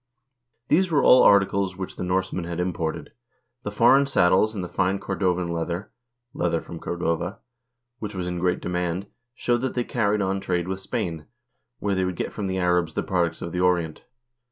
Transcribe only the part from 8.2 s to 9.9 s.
in great demand, show that they